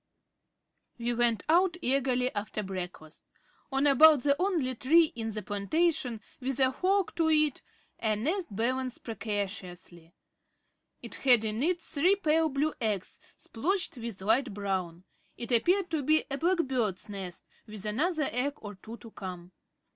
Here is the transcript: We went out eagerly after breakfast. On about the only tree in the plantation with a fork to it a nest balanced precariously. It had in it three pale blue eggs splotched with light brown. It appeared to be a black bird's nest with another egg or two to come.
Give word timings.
We 0.97 1.13
went 1.13 1.43
out 1.47 1.77
eagerly 1.79 2.33
after 2.33 2.63
breakfast. 2.63 3.23
On 3.71 3.85
about 3.85 4.23
the 4.23 4.35
only 4.41 4.73
tree 4.73 5.13
in 5.15 5.29
the 5.29 5.43
plantation 5.43 6.21
with 6.39 6.59
a 6.59 6.73
fork 6.73 7.13
to 7.17 7.29
it 7.29 7.61
a 7.99 8.15
nest 8.15 8.47
balanced 8.49 9.03
precariously. 9.03 10.15
It 11.03 11.13
had 11.21 11.45
in 11.45 11.61
it 11.61 11.83
three 11.83 12.15
pale 12.15 12.49
blue 12.49 12.73
eggs 12.81 13.19
splotched 13.37 13.97
with 13.97 14.23
light 14.23 14.55
brown. 14.55 15.03
It 15.37 15.51
appeared 15.51 15.91
to 15.91 16.01
be 16.01 16.23
a 16.31 16.37
black 16.39 16.57
bird's 16.65 17.07
nest 17.07 17.47
with 17.67 17.85
another 17.85 18.27
egg 18.31 18.53
or 18.55 18.73
two 18.73 18.97
to 18.97 19.11
come. 19.11 19.51